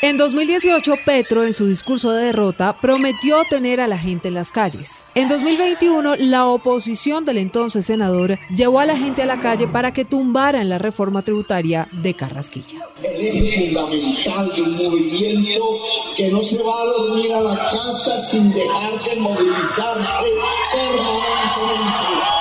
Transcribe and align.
En 0.00 0.16
2018, 0.16 0.94
Petro, 1.04 1.42
en 1.42 1.52
su 1.52 1.66
discurso 1.66 2.12
de 2.12 2.26
derrota, 2.26 2.78
prometió 2.80 3.42
tener 3.50 3.80
a 3.80 3.88
la 3.88 3.98
gente 3.98 4.28
en 4.28 4.34
las 4.34 4.52
calles. 4.52 5.04
En 5.16 5.26
2021, 5.26 6.14
la 6.18 6.46
oposición 6.46 7.24
del 7.24 7.38
entonces 7.38 7.86
senador 7.86 8.38
llevó 8.48 8.78
a 8.78 8.86
la 8.86 8.96
gente 8.96 9.22
a 9.22 9.26
la 9.26 9.40
calle 9.40 9.66
para 9.66 9.92
que 9.92 10.04
tumbaran 10.04 10.68
la 10.68 10.78
reforma 10.78 11.22
tributaria 11.22 11.88
de 11.90 12.14
Carrasquilla. 12.14 12.78
El 13.02 13.26
eje 13.26 13.74
fundamental 13.74 14.52
de 14.54 14.62
un 14.62 14.76
movimiento 14.76 15.80
que 16.16 16.28
no 16.28 16.44
se 16.44 16.58
va 16.58 16.80
a 16.80 16.84
dormir 16.84 17.32
a 17.32 17.40
la 17.40 17.56
casa 17.56 18.16
sin 18.18 18.52
dejar 18.52 19.02
de 19.02 19.16
movilizarse 19.16 20.26
permanentemente. 20.70 22.38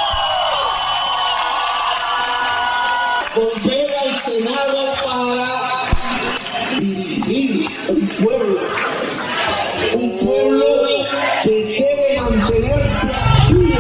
Volver 3.36 3.96
al 4.04 4.14
Senado 4.14 4.94
para 5.04 5.67
dirigir 6.80 7.68
un 7.90 8.08
pueblo, 8.08 8.56
un 9.94 10.18
pueblo 10.18 10.66
que 11.44 11.50
debe 11.50 12.38
mantenerse 12.38 13.08
activo, 13.08 13.80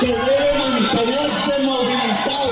que 0.00 0.06
debe 0.06 0.80
mantenerse 0.80 1.52
movilizado. 1.64 2.50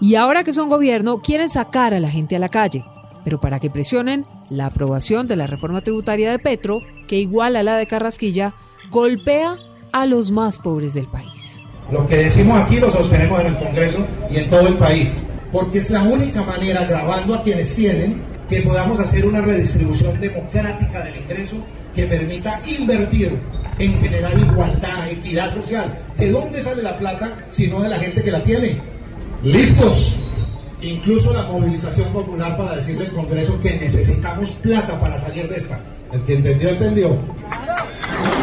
Y 0.00 0.14
ahora 0.16 0.44
que 0.44 0.52
son 0.52 0.68
gobierno, 0.68 1.20
quieren 1.22 1.48
sacar 1.48 1.94
a 1.94 2.00
la 2.00 2.10
gente 2.10 2.36
a 2.36 2.38
la 2.38 2.48
calle, 2.48 2.84
pero 3.24 3.40
para 3.40 3.58
que 3.58 3.70
presionen 3.70 4.26
la 4.50 4.66
aprobación 4.66 5.26
de 5.26 5.36
la 5.36 5.46
reforma 5.46 5.80
tributaria 5.80 6.30
de 6.30 6.38
Petro, 6.38 6.80
que 7.06 7.18
igual 7.18 7.56
a 7.56 7.62
la 7.62 7.76
de 7.76 7.86
Carrasquilla, 7.86 8.54
golpea 8.90 9.56
a 9.92 10.06
los 10.06 10.30
más 10.30 10.58
pobres 10.58 10.94
del 10.94 11.06
país. 11.06 11.62
Lo 11.90 12.06
que 12.06 12.16
decimos 12.16 12.60
aquí 12.60 12.78
lo 12.78 12.90
sostenemos 12.90 13.40
en 13.40 13.46
el 13.48 13.58
Congreso 13.58 14.06
y 14.30 14.38
en 14.38 14.50
todo 14.50 14.66
el 14.68 14.74
país 14.74 15.22
porque 15.54 15.78
es 15.78 15.88
la 15.88 16.02
única 16.02 16.42
manera, 16.42 16.84
grabando 16.84 17.36
a 17.36 17.42
quienes 17.42 17.76
tienen, 17.76 18.20
que 18.48 18.60
podamos 18.62 18.98
hacer 18.98 19.24
una 19.24 19.40
redistribución 19.40 20.18
democrática 20.18 21.00
del 21.04 21.16
ingreso 21.18 21.58
que 21.94 22.06
permita 22.06 22.60
invertir 22.66 23.38
en 23.78 24.00
generar 24.00 24.36
igualdad, 24.36 25.08
equidad 25.08 25.54
social. 25.54 25.96
¿De 26.18 26.32
dónde 26.32 26.60
sale 26.60 26.82
la 26.82 26.98
plata 26.98 27.32
si 27.50 27.68
no 27.68 27.80
de 27.80 27.88
la 27.88 28.00
gente 28.00 28.20
que 28.20 28.32
la 28.32 28.42
tiene? 28.42 28.80
¿Listos? 29.44 30.16
Incluso 30.82 31.32
la 31.32 31.44
movilización 31.44 32.12
popular 32.12 32.56
para 32.56 32.74
decirle 32.74 33.06
al 33.06 33.12
Congreso 33.12 33.60
que 33.60 33.74
necesitamos 33.78 34.56
plata 34.56 34.98
para 34.98 35.16
salir 35.18 35.48
de 35.48 35.56
esta. 35.56 35.78
El 36.12 36.20
que 36.24 36.34
entendió, 36.34 36.70
entendió. 36.70 37.08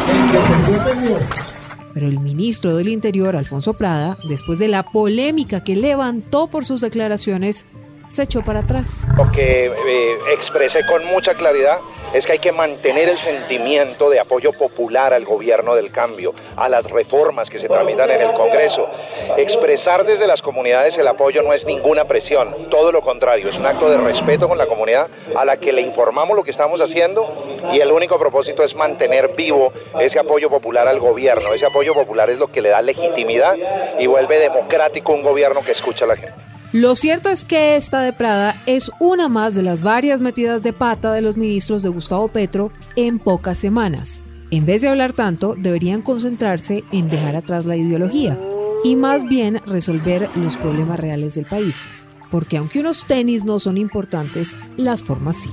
El 0.08 0.30
que 0.30 0.38
entendió, 0.38 0.80
entendió. 0.80 1.51
Pero 1.94 2.08
el 2.08 2.20
ministro 2.20 2.76
del 2.76 2.88
Interior, 2.88 3.36
Alfonso 3.36 3.74
Prada, 3.74 4.16
después 4.28 4.58
de 4.58 4.68
la 4.68 4.82
polémica 4.82 5.62
que 5.62 5.76
levantó 5.76 6.46
por 6.46 6.64
sus 6.64 6.80
declaraciones, 6.80 7.66
se 8.08 8.24
echó 8.24 8.42
para 8.42 8.60
atrás. 8.60 9.08
Lo 9.16 9.30
que 9.30 9.66
eh, 9.66 10.16
expresé 10.34 10.84
con 10.86 11.04
mucha 11.06 11.34
claridad 11.34 11.78
es 12.12 12.26
que 12.26 12.32
hay 12.32 12.38
que 12.38 12.52
mantener 12.52 13.08
el 13.08 13.16
sentimiento 13.16 14.10
de 14.10 14.20
apoyo 14.20 14.52
popular 14.52 15.14
al 15.14 15.24
gobierno 15.24 15.74
del 15.74 15.90
cambio, 15.90 16.34
a 16.56 16.68
las 16.68 16.90
reformas 16.90 17.48
que 17.48 17.58
se 17.58 17.68
tramitan 17.68 18.10
en 18.10 18.20
el 18.20 18.32
Congreso. 18.32 18.88
Expresar 19.36 20.04
desde 20.04 20.26
las 20.26 20.42
comunidades 20.42 20.98
el 20.98 21.08
apoyo 21.08 21.42
no 21.42 21.52
es 21.52 21.66
ninguna 21.66 22.04
presión, 22.04 22.68
todo 22.70 22.92
lo 22.92 23.02
contrario, 23.02 23.48
es 23.48 23.58
un 23.58 23.66
acto 23.66 23.88
de 23.88 23.98
respeto 23.98 24.48
con 24.48 24.58
la 24.58 24.66
comunidad 24.66 25.08
a 25.34 25.44
la 25.44 25.56
que 25.56 25.72
le 25.72 25.80
informamos 25.80 26.36
lo 26.36 26.44
que 26.44 26.50
estamos 26.50 26.80
haciendo 26.80 27.46
y 27.72 27.80
el 27.80 27.92
único 27.92 28.18
propósito 28.18 28.62
es 28.62 28.74
mantener 28.74 29.34
vivo 29.34 29.72
ese 30.00 30.18
apoyo 30.18 30.50
popular 30.50 30.88
al 30.88 30.98
gobierno. 30.98 31.52
Ese 31.54 31.66
apoyo 31.66 31.94
popular 31.94 32.30
es 32.30 32.38
lo 32.38 32.48
que 32.48 32.60
le 32.60 32.70
da 32.70 32.82
legitimidad 32.82 33.56
y 33.98 34.06
vuelve 34.06 34.38
democrático 34.38 35.12
un 35.12 35.22
gobierno 35.22 35.62
que 35.62 35.72
escucha 35.72 36.04
a 36.04 36.08
la 36.08 36.16
gente. 36.16 36.51
Lo 36.72 36.96
cierto 36.96 37.28
es 37.28 37.44
que 37.44 37.76
esta 37.76 38.00
de 38.00 38.14
Prada 38.14 38.62
es 38.64 38.90
una 38.98 39.28
más 39.28 39.54
de 39.54 39.62
las 39.62 39.82
varias 39.82 40.22
metidas 40.22 40.62
de 40.62 40.72
pata 40.72 41.12
de 41.12 41.20
los 41.20 41.36
ministros 41.36 41.82
de 41.82 41.90
Gustavo 41.90 42.28
Petro 42.28 42.72
en 42.96 43.18
pocas 43.18 43.58
semanas. 43.58 44.22
En 44.50 44.64
vez 44.64 44.80
de 44.80 44.88
hablar 44.88 45.12
tanto, 45.12 45.54
deberían 45.54 46.00
concentrarse 46.00 46.82
en 46.90 47.10
dejar 47.10 47.36
atrás 47.36 47.66
la 47.66 47.76
ideología 47.76 48.40
y 48.84 48.96
más 48.96 49.28
bien 49.28 49.60
resolver 49.66 50.30
los 50.34 50.56
problemas 50.56 50.98
reales 50.98 51.34
del 51.34 51.44
país, 51.44 51.82
porque 52.30 52.56
aunque 52.56 52.80
unos 52.80 53.06
tenis 53.06 53.44
no 53.44 53.60
son 53.60 53.76
importantes, 53.76 54.56
las 54.78 55.04
formas 55.04 55.42
sí. 55.42 55.50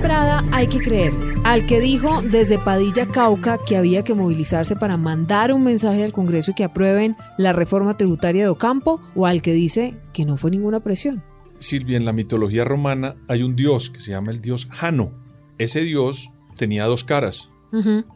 ¿A 0.00 0.02
qué 0.02 0.08
Prada 0.08 0.44
hay 0.52 0.66
que 0.66 0.78
creer? 0.78 1.12
¿Al 1.44 1.66
que 1.66 1.78
dijo 1.78 2.22
desde 2.22 2.58
Padilla 2.58 3.04
Cauca 3.04 3.58
que 3.66 3.76
había 3.76 4.02
que 4.02 4.14
movilizarse 4.14 4.74
para 4.74 4.96
mandar 4.96 5.52
un 5.52 5.62
mensaje 5.62 6.02
al 6.02 6.12
Congreso 6.12 6.52
y 6.52 6.54
que 6.54 6.64
aprueben 6.64 7.16
la 7.36 7.52
reforma 7.52 7.98
tributaria 7.98 8.44
de 8.44 8.48
Ocampo? 8.48 9.02
¿O 9.14 9.26
al 9.26 9.42
que 9.42 9.52
dice 9.52 9.94
que 10.14 10.24
no 10.24 10.38
fue 10.38 10.50
ninguna 10.50 10.80
presión? 10.80 11.22
Silvia, 11.58 11.98
en 11.98 12.06
la 12.06 12.14
mitología 12.14 12.64
romana 12.64 13.16
hay 13.28 13.42
un 13.42 13.56
dios 13.56 13.90
que 13.90 14.00
se 14.00 14.12
llama 14.12 14.32
el 14.32 14.40
dios 14.40 14.68
Jano. 14.70 15.12
Ese 15.58 15.80
dios 15.80 16.30
tenía 16.56 16.86
dos 16.86 17.04
caras. 17.04 17.50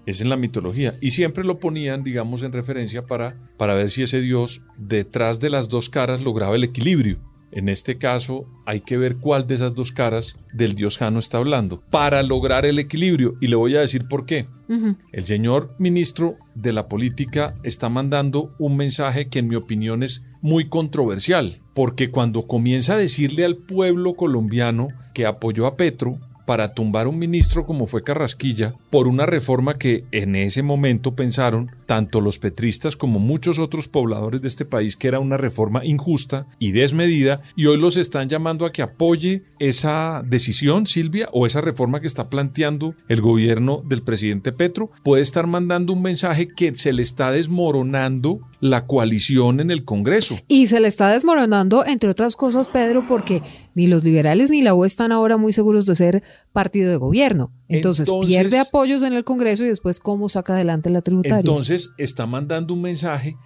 Es 0.07 0.23
en 0.23 0.31
la 0.31 0.37
mitología. 0.37 0.95
Y 1.03 1.11
siempre 1.11 1.45
lo 1.45 1.59
ponían, 1.61 2.03
digamos, 2.03 2.43
en 2.43 2.53
referencia 2.53 3.05
para, 3.07 3.37
para 3.59 3.75
ver 3.75 3.91
si 3.91 4.05
ese 4.05 4.23
dios 4.23 4.63
detrás 4.79 5.39
de 5.39 5.51
las 5.51 5.69
dos 5.69 5.91
caras 5.91 6.23
lograba 6.23 6.57
el 6.57 6.65
equilibrio. 6.65 7.19
En 7.55 7.69
este 7.69 7.99
caso, 7.99 8.47
hay 8.67 8.81
que 8.81 8.97
ver 8.97 9.17
cuál 9.17 9.47
de 9.47 9.55
esas 9.55 9.77
dos 9.77 9.93
caras 9.93 10.37
del 10.53 10.75
dios 10.75 10.99
Jano 10.99 11.21
está 11.21 11.39
hablando 11.39 11.81
para 11.89 12.21
lograr 12.25 12.67
el 12.67 12.81
equilibrio. 12.81 13.37
Y 13.41 13.47
le 13.47 13.55
voy 13.55 13.77
a 13.77 13.81
decir 13.81 14.09
por 14.09 14.27
qué. 14.27 14.47
El 15.13 15.25
señor 15.25 15.73
ministro 15.79 16.35
de 16.57 16.73
la 16.73 16.89
política 16.89 17.55
está 17.63 17.89
mandando 17.89 18.53
un 18.59 18.77
mensaje 18.77 19.29
que 19.29 19.39
en 19.39 19.49
mi 19.49 19.55
opinión 19.55 20.03
es 20.03 20.25
muy 20.43 20.69
controversial, 20.69 21.61
porque 21.75 22.11
cuando 22.11 22.49
comienza 22.49 22.95
a 22.95 22.99
decirle 22.99 23.45
al 23.45 23.57
pueblo 23.57 24.15
colombiano 24.15 24.89
que 25.13 25.25
apoyó 25.25 25.67
a 25.67 25.77
Petro, 25.77 26.19
para 26.47 26.73
tumbar 26.73 27.09
un 27.09 27.19
ministro 27.19 27.67
como 27.67 27.87
fue 27.87 28.03
Carrasquilla 28.03 28.75
por 28.91 29.09
una 29.09 29.27
reforma 29.27 29.79
que 29.79 30.05
en 30.13 30.37
ese 30.37 30.63
momento 30.63 31.15
pensaron 31.15 31.71
tanto 31.87 32.21
los 32.21 32.39
petristas 32.39 32.97
como 32.97 33.19
muchos 33.19 33.59
otros 33.59 33.89
pobladores 33.89 34.43
de 34.43 34.49
este 34.49 34.65
país 34.65 34.97
que 34.97 35.09
era 35.09 35.21
una 35.21 35.37
reforma 35.37 35.85
injusta 35.85 36.47
y 36.59 36.73
desmedida 36.73 37.41
y 37.57 37.67
hoy 37.67 37.79
los 37.79 37.97
están 37.97 38.29
llamando 38.29 38.67
a 38.67 38.73
que 38.73 38.83
apoye 38.83 39.43
esa 39.59 40.23
decisión, 40.25 40.87
Silvia, 40.87 41.29
o 41.33 41.47
esa 41.47 41.61
reforma 41.61 42.01
que 42.01 42.07
está 42.07 42.29
planteando 42.29 42.95
el 43.09 43.21
gobierno 43.21 43.83
del 43.85 44.03
presidente 44.03 44.53
Petro, 44.53 44.91
puede 45.03 45.23
estar 45.23 45.47
mandando 45.47 45.93
un 45.93 46.03
mensaje 46.03 46.49
que 46.49 46.75
se 46.75 46.93
le 46.93 47.03
está 47.03 47.31
desmoronando 47.31 48.41
la 48.61 48.87
coalición 48.87 49.61
en 49.61 49.71
el 49.71 49.85
Congreso. 49.85 50.39
Y 50.49 50.69
se 50.69 50.81
le 50.81 50.89
está 50.89 51.11
desmoronando, 51.11 51.85
entre 51.85 52.11
otras 52.11 52.35
cosas, 52.35 52.69
Pedro, 52.69 53.07
porque 53.07 53.43
ni 53.75 53.87
los 53.87 54.05
liberales 54.05 54.51
ni 54.51 54.63
la 54.63 54.75
U 54.75 54.85
están 54.85 55.13
ahora 55.13 55.37
muy 55.37 55.53
seguros 55.53 55.87
de 55.87 55.97
ser 55.97 56.23
partido 56.53 56.91
de 56.91 56.97
gobierno. 56.97 57.53
Entonces, 57.69 58.09
Entonces- 58.09 58.29
pierde 58.29 58.59
apoyos 58.59 59.03
en 59.03 59.13
el 59.13 59.25
Congreso 59.25 59.65
y 59.65 59.69
después 59.69 60.01
cómo 60.01 60.29
saca 60.29 60.55
adelante 60.55 60.91
la 60.91 61.03
tributaria. 61.03 61.39
Entonces 61.39 61.91
está 61.99 62.27
mandando 62.27 62.75
un 62.75 62.83
mensaje 62.83 63.37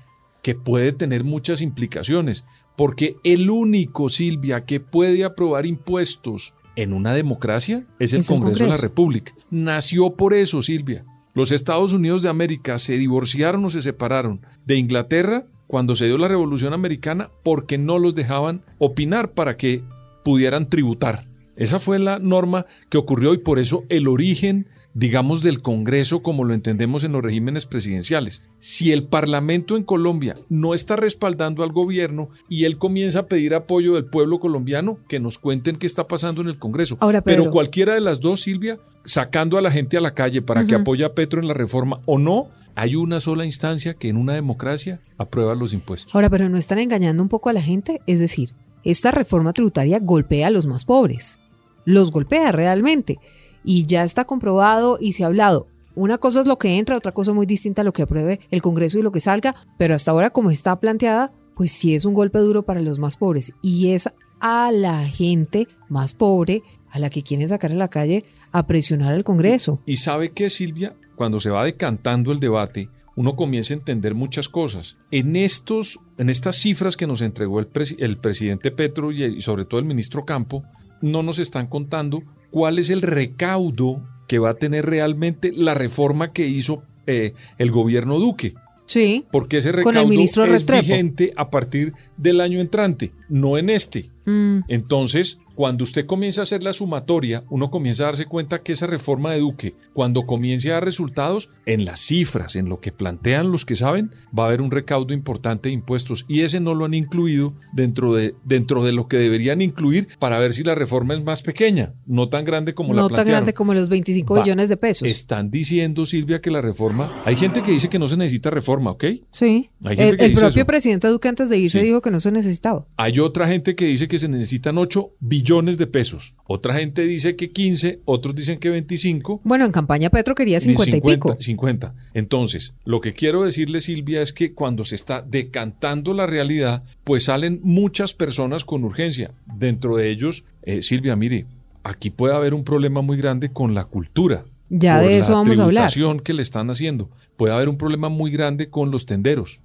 que 0.42 0.54
puede 0.54 0.92
tener 0.92 1.24
muchas 1.24 1.60
implicaciones, 1.62 2.44
porque 2.76 3.16
el 3.24 3.50
único, 3.50 4.08
Silvia, 4.08 4.64
que 4.64 4.78
puede 4.80 5.24
aprobar 5.24 5.66
impuestos 5.66 6.54
en 6.76 6.92
una 6.92 7.12
democracia 7.12 7.86
es 7.98 8.12
el 8.12 8.20
Es 8.20 8.30
el 8.30 8.36
Congreso 8.36 8.58
de 8.58 8.64
la 8.64 8.74
Congreso. 8.76 8.82
República. 8.82 9.32
Nació 9.50 10.10
por 10.14 10.32
eso, 10.34 10.62
Silvia. 10.62 11.04
Los 11.34 11.50
Estados 11.52 11.92
Unidos 11.92 12.22
de 12.22 12.28
América 12.28 12.78
se 12.78 12.96
divorciaron 12.96 13.64
o 13.64 13.70
se 13.70 13.82
separaron 13.82 14.40
de 14.64 14.76
Inglaterra 14.76 15.46
cuando 15.66 15.94
se 15.96 16.06
dio 16.06 16.18
la 16.18 16.28
Revolución 16.28 16.72
Americana 16.72 17.30
porque 17.42 17.78
no 17.78 17.98
los 17.98 18.14
dejaban 18.14 18.62
opinar 18.78 19.32
para 19.32 19.56
que 19.56 19.82
pudieran 20.24 20.68
tributar. 20.68 21.24
Esa 21.58 21.80
fue 21.80 21.98
la 21.98 22.18
norma 22.18 22.66
que 22.88 22.98
ocurrió 22.98 23.34
y 23.34 23.38
por 23.38 23.58
eso 23.58 23.84
el 23.88 24.06
origen, 24.06 24.68
digamos, 24.94 25.42
del 25.42 25.60
Congreso 25.60 26.22
como 26.22 26.44
lo 26.44 26.54
entendemos 26.54 27.02
en 27.02 27.12
los 27.12 27.22
regímenes 27.22 27.66
presidenciales. 27.66 28.48
Si 28.60 28.92
el 28.92 29.04
Parlamento 29.04 29.76
en 29.76 29.82
Colombia 29.82 30.36
no 30.48 30.72
está 30.72 30.94
respaldando 30.94 31.64
al 31.64 31.72
gobierno 31.72 32.30
y 32.48 32.64
él 32.64 32.78
comienza 32.78 33.20
a 33.20 33.26
pedir 33.26 33.54
apoyo 33.54 33.94
del 33.94 34.06
pueblo 34.06 34.38
colombiano, 34.38 35.00
que 35.08 35.18
nos 35.18 35.38
cuenten 35.38 35.76
qué 35.76 35.86
está 35.86 36.06
pasando 36.06 36.40
en 36.40 36.46
el 36.46 36.58
Congreso. 36.58 36.96
Ahora, 37.00 37.22
Pero 37.22 37.50
cualquiera 37.50 37.94
de 37.94 38.00
las 38.00 38.20
dos, 38.20 38.42
Silvia, 38.42 38.78
sacando 39.04 39.58
a 39.58 39.62
la 39.62 39.72
gente 39.72 39.96
a 39.96 40.00
la 40.00 40.14
calle 40.14 40.42
para 40.42 40.64
que 40.64 40.76
apoye 40.76 41.04
a 41.04 41.12
Petro 41.12 41.40
en 41.40 41.48
la 41.48 41.54
reforma 41.54 42.00
o 42.06 42.18
no, 42.18 42.50
hay 42.76 42.94
una 42.94 43.18
sola 43.18 43.44
instancia 43.44 43.94
que 43.94 44.08
en 44.08 44.16
una 44.16 44.34
democracia 44.34 45.00
aprueba 45.16 45.56
los 45.56 45.72
impuestos. 45.72 46.14
Ahora, 46.14 46.30
pero 46.30 46.48
no 46.48 46.56
están 46.56 46.78
engañando 46.78 47.20
un 47.24 47.28
poco 47.28 47.48
a 47.48 47.52
la 47.52 47.60
gente, 47.60 48.00
es 48.06 48.20
decir, 48.20 48.50
esta 48.84 49.10
reforma 49.10 49.52
tributaria 49.52 49.98
golpea 49.98 50.46
a 50.46 50.50
los 50.50 50.66
más 50.66 50.84
pobres, 50.84 51.40
los 51.88 52.10
golpea 52.10 52.52
realmente 52.52 53.18
y 53.64 53.86
ya 53.86 54.04
está 54.04 54.24
comprobado 54.24 54.98
y 55.00 55.12
se 55.12 55.24
ha 55.24 55.26
hablado. 55.26 55.66
Una 55.94 56.18
cosa 56.18 56.40
es 56.40 56.46
lo 56.46 56.58
que 56.58 56.78
entra, 56.78 56.96
otra 56.96 57.12
cosa 57.12 57.32
muy 57.32 57.46
distinta 57.46 57.82
a 57.82 57.84
lo 57.84 57.92
que 57.92 58.02
apruebe 58.02 58.40
el 58.50 58.62
Congreso 58.62 58.98
y 58.98 59.02
lo 59.02 59.12
que 59.12 59.20
salga, 59.20 59.54
pero 59.76 59.94
hasta 59.94 60.10
ahora 60.10 60.30
como 60.30 60.50
está 60.50 60.78
planteada, 60.78 61.32
pues 61.54 61.72
sí 61.72 61.94
es 61.94 62.04
un 62.04 62.14
golpe 62.14 62.38
duro 62.38 62.62
para 62.62 62.80
los 62.80 62.98
más 62.98 63.16
pobres 63.16 63.52
y 63.62 63.90
es 63.92 64.08
a 64.40 64.70
la 64.70 65.04
gente 65.06 65.66
más 65.88 66.12
pobre 66.12 66.62
a 66.90 66.98
la 66.98 67.10
que 67.10 67.22
quieren 67.22 67.48
sacar 67.48 67.72
a 67.72 67.74
la 67.74 67.88
calle 67.88 68.24
a 68.52 68.66
presionar 68.66 69.12
al 69.14 69.24
Congreso. 69.24 69.80
¿Y 69.84 69.96
sabe 69.96 70.30
qué, 70.30 70.50
Silvia? 70.50 70.94
cuando 71.18 71.40
se 71.40 71.50
va 71.50 71.64
decantando 71.64 72.32
el 72.32 72.40
debate, 72.40 72.88
uno 73.16 73.34
comienza 73.34 73.74
a 73.74 73.76
entender 73.76 74.14
muchas 74.14 74.48
cosas. 74.48 74.96
En, 75.10 75.34
estos, 75.34 75.98
en 76.16 76.30
estas 76.30 76.56
cifras 76.56 76.96
que 76.96 77.08
nos 77.08 77.20
entregó 77.20 77.58
el 77.58 77.66
presidente 77.66 78.70
Petro 78.70 79.10
y, 79.10 79.40
sobre 79.42 79.64
todo 79.64 79.80
el 79.80 79.86
ministro 79.86 80.24
Campo, 80.24 80.62
no 81.00 81.22
nos 81.22 81.38
están 81.38 81.66
contando 81.66 82.22
cuál 82.50 82.78
es 82.78 82.90
el 82.90 83.02
recaudo 83.02 84.02
que 84.26 84.38
va 84.38 84.50
a 84.50 84.54
tener 84.54 84.86
realmente 84.86 85.52
la 85.54 85.74
reforma 85.74 86.32
que 86.32 86.46
hizo 86.46 86.82
eh, 87.06 87.34
el 87.58 87.70
gobierno 87.70 88.18
Duque. 88.18 88.54
Sí. 88.86 89.26
Porque 89.30 89.58
ese 89.58 89.72
recaudo 89.72 90.12
es 90.12 90.66
vigente 90.66 91.32
a 91.36 91.50
partir 91.50 91.92
del 92.16 92.40
año 92.40 92.60
entrante, 92.60 93.12
no 93.28 93.58
en 93.58 93.70
este. 93.70 94.10
Mm. 94.24 94.60
Entonces, 94.68 95.38
cuando 95.58 95.82
usted 95.82 96.06
comienza 96.06 96.40
a 96.40 96.44
hacer 96.44 96.62
la 96.62 96.72
sumatoria, 96.72 97.42
uno 97.50 97.68
comienza 97.68 98.04
a 98.04 98.06
darse 98.06 98.26
cuenta 98.26 98.62
que 98.62 98.74
esa 98.74 98.86
reforma 98.86 99.32
de 99.32 99.40
Duque, 99.40 99.74
cuando 99.92 100.24
comience 100.24 100.70
a 100.70 100.74
dar 100.74 100.84
resultados, 100.84 101.50
en 101.66 101.84
las 101.84 101.98
cifras, 101.98 102.54
en 102.54 102.68
lo 102.68 102.78
que 102.78 102.92
plantean 102.92 103.50
los 103.50 103.64
que 103.64 103.74
saben, 103.74 104.12
va 104.26 104.44
a 104.44 104.46
haber 104.46 104.60
un 104.60 104.70
recaudo 104.70 105.12
importante 105.12 105.68
de 105.68 105.72
impuestos 105.72 106.24
y 106.28 106.42
ese 106.42 106.60
no 106.60 106.76
lo 106.76 106.84
han 106.84 106.94
incluido 106.94 107.54
dentro 107.72 108.14
de, 108.14 108.36
dentro 108.44 108.84
de 108.84 108.92
lo 108.92 109.08
que 109.08 109.16
deberían 109.16 109.60
incluir 109.60 110.06
para 110.20 110.38
ver 110.38 110.52
si 110.52 110.62
la 110.62 110.76
reforma 110.76 111.14
es 111.14 111.24
más 111.24 111.42
pequeña, 111.42 111.92
no 112.06 112.28
tan 112.28 112.44
grande 112.44 112.72
como 112.72 112.94
la 112.94 113.02
No 113.02 113.10
tan 113.10 113.26
grande 113.26 113.52
como 113.52 113.74
los 113.74 113.88
25 113.88 114.40
billones 114.40 114.68
de 114.68 114.76
pesos. 114.76 115.08
Están 115.08 115.50
diciendo, 115.50 116.06
Silvia, 116.06 116.40
que 116.40 116.52
la 116.52 116.60
reforma... 116.60 117.12
Hay 117.24 117.34
gente 117.34 117.64
que 117.64 117.72
dice 117.72 117.88
que 117.88 117.98
no 117.98 118.06
se 118.06 118.16
necesita 118.16 118.50
reforma, 118.50 118.92
¿ok? 118.92 119.04
Sí. 119.32 119.70
el, 119.82 120.34
propio 120.34 120.64
presidente 120.64 121.08
Duque 121.08 121.26
antes 121.26 121.48
de 121.48 121.58
irse 121.58 121.82
dijo 121.82 122.00
que 122.00 122.12
no 122.12 122.20
se 122.20 122.30
necesitaba. 122.30 122.86
Hay 122.96 123.18
otra 123.18 123.48
gente 123.48 123.74
que 123.74 123.86
dice 123.86 124.06
que 124.06 124.18
se 124.18 124.28
necesitan 124.28 124.78
8 124.78 125.14
billones 125.18 125.47
de 125.48 125.86
pesos. 125.86 126.34
Otra 126.46 126.74
gente 126.74 127.02
dice 127.02 127.34
que 127.34 127.50
15, 127.50 128.02
otros 128.04 128.34
dicen 128.34 128.58
que 128.58 128.68
25. 128.68 129.40
Bueno, 129.44 129.64
en 129.64 129.72
campaña 129.72 130.10
Petro 130.10 130.34
quería 130.34 130.60
50, 130.60 130.98
y 130.98 131.00
pico. 131.00 131.36
50. 131.40 131.94
Entonces, 132.12 132.74
lo 132.84 133.00
que 133.00 133.14
quiero 133.14 133.44
decirle, 133.44 133.80
Silvia, 133.80 134.20
es 134.20 134.34
que 134.34 134.52
cuando 134.52 134.84
se 134.84 134.94
está 134.94 135.22
decantando 135.22 136.12
la 136.12 136.26
realidad, 136.26 136.82
pues 137.02 137.24
salen 137.24 137.60
muchas 137.62 138.12
personas 138.12 138.66
con 138.66 138.84
urgencia. 138.84 139.34
Dentro 139.46 139.96
de 139.96 140.10
ellos, 140.10 140.44
eh, 140.62 140.82
Silvia, 140.82 141.16
mire, 141.16 141.46
aquí 141.82 142.10
puede 142.10 142.34
haber 142.34 142.52
un 142.52 142.64
problema 142.64 143.00
muy 143.00 143.16
grande 143.16 143.50
con 143.50 143.74
la 143.74 143.86
cultura. 143.86 144.44
Ya 144.68 145.00
de 145.00 145.18
eso 145.18 145.32
vamos 145.32 145.58
a 145.58 145.64
hablar. 145.64 145.90
que 146.22 146.34
le 146.34 146.42
están 146.42 146.68
haciendo. 146.68 147.08
Puede 147.38 147.54
haber 147.54 147.70
un 147.70 147.78
problema 147.78 148.10
muy 148.10 148.30
grande 148.30 148.68
con 148.68 148.90
los 148.90 149.06
tenderos. 149.06 149.60